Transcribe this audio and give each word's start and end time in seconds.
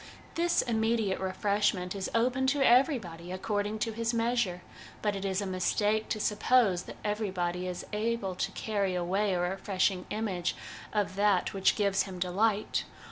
This 0.33 0.63
immediate 0.63 1.19
refreshment 1.19 1.93
is 1.93 2.09
open 2.15 2.47
to 2.47 2.65
everybody 2.67 3.31
according 3.31 3.77
to 3.85 3.91
his 3.91 4.15
measure; 4.15 4.63
but 5.03 5.15
it 5.15 5.23
is 5.23 5.41
a 5.41 5.45
mistake 5.45 6.09
to 6.09 6.19
suppose 6.19 6.85
that 6.85 6.95
everybody 7.05 7.67
is 7.67 7.85
able 7.93 8.33
to 8.33 8.51
carry 8.53 8.95
away 8.95 9.35
a 9.35 9.39
refreshing 9.39 10.07
image 10.09 10.55
of 10.91 11.15
that 11.17 11.53
which 11.53 11.75
gives 11.75 12.01
him 12.01 12.17
delight. 12.17 12.83